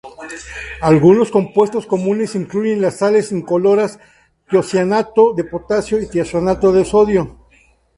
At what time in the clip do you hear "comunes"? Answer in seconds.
1.85-2.33